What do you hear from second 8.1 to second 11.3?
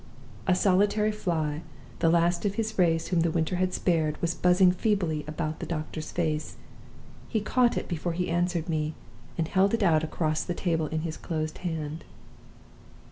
he answered me, and held it out across the table in his